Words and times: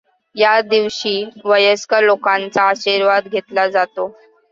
या 0.35 0.59
दिवशी 0.61 1.13
वयस्कर 1.45 2.03
लोकांचा 2.03 2.63
आशीर्वाद 2.63 3.27
घेतला 3.27 3.67
जातो. 3.67 4.07